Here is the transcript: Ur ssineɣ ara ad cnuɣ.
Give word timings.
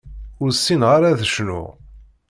Ur 0.41 0.49
ssineɣ 0.53 0.89
ara 0.95 1.07
ad 1.09 1.21
cnuɣ. 1.29 1.67